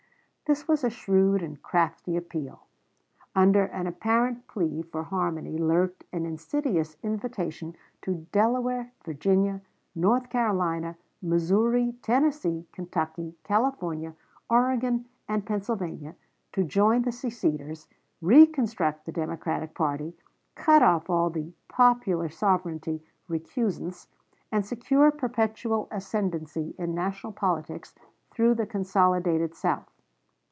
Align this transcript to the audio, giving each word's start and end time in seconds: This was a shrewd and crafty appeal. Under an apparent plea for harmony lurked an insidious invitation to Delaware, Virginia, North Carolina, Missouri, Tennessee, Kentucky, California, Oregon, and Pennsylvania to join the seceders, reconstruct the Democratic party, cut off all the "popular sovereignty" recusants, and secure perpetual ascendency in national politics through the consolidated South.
This 0.47 0.67
was 0.67 0.83
a 0.83 0.89
shrewd 0.89 1.41
and 1.41 1.61
crafty 1.61 2.17
appeal. 2.17 2.67
Under 3.33 3.67
an 3.67 3.87
apparent 3.87 4.49
plea 4.49 4.81
for 4.81 5.03
harmony 5.03 5.57
lurked 5.57 6.03
an 6.11 6.25
insidious 6.25 6.97
invitation 7.01 7.73
to 8.01 8.27
Delaware, 8.33 8.91
Virginia, 9.05 9.61
North 9.95 10.29
Carolina, 10.29 10.97
Missouri, 11.21 11.95
Tennessee, 12.01 12.67
Kentucky, 12.73 13.33
California, 13.45 14.13
Oregon, 14.49 15.05
and 15.25 15.45
Pennsylvania 15.45 16.15
to 16.51 16.65
join 16.65 17.03
the 17.03 17.13
seceders, 17.13 17.87
reconstruct 18.21 19.05
the 19.05 19.13
Democratic 19.13 19.73
party, 19.73 20.17
cut 20.55 20.83
off 20.83 21.09
all 21.09 21.29
the 21.29 21.53
"popular 21.69 22.27
sovereignty" 22.27 23.01
recusants, 23.29 24.09
and 24.51 24.65
secure 24.65 25.11
perpetual 25.11 25.87
ascendency 25.91 26.75
in 26.77 26.93
national 26.93 27.31
politics 27.31 27.95
through 28.31 28.53
the 28.55 28.65
consolidated 28.67 29.55
South. 29.55 29.87